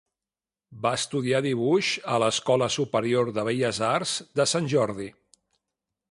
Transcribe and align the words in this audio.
Va 0.85 0.93
estudiar 0.99 1.41
dibuix 1.45 1.89
a 2.15 2.17
l'Escola 2.23 2.69
Superior 2.77 3.29
de 3.35 3.43
Belles 3.49 3.81
Arts 3.89 4.15
de 4.41 4.51
Sant 4.53 4.71
Jordi. 4.73 5.11